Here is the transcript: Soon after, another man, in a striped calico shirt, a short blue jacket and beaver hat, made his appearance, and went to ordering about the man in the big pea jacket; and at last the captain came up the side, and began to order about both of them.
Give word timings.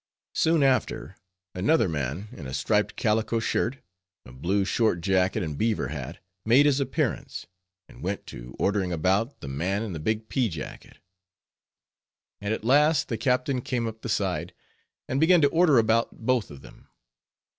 Soon 0.33 0.63
after, 0.63 1.15
another 1.53 1.87
man, 1.87 2.29
in 2.31 2.47
a 2.47 2.55
striped 2.55 2.95
calico 2.95 3.39
shirt, 3.39 3.75
a 4.25 4.29
short 4.29 4.41
blue 4.41 4.65
jacket 4.99 5.43
and 5.43 5.59
beaver 5.59 5.89
hat, 5.89 6.17
made 6.43 6.65
his 6.65 6.79
appearance, 6.79 7.45
and 7.87 8.01
went 8.01 8.25
to 8.25 8.55
ordering 8.57 8.91
about 8.91 9.41
the 9.41 9.47
man 9.47 9.83
in 9.83 9.93
the 9.93 9.99
big 9.99 10.27
pea 10.27 10.49
jacket; 10.49 10.97
and 12.41 12.51
at 12.51 12.63
last 12.63 13.09
the 13.09 13.15
captain 13.17 13.61
came 13.61 13.85
up 13.85 14.01
the 14.01 14.09
side, 14.09 14.55
and 15.07 15.19
began 15.19 15.39
to 15.39 15.49
order 15.49 15.77
about 15.77 16.09
both 16.25 16.49
of 16.49 16.61
them. 16.63 16.89